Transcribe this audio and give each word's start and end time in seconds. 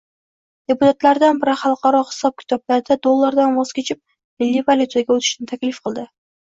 Deputatlardan 0.71 1.41
biri 1.43 1.53
xalqaro 1.65 2.01
hisob 2.13 2.39
-kitoblarda 2.41 2.99
dollardan 3.07 3.55
voz 3.61 3.75
kechib, 3.81 4.05
milliy 4.45 4.69
valyutaga 4.73 5.21
o'tishni 5.21 5.55
taklif 5.55 5.89
qildi 5.89 6.13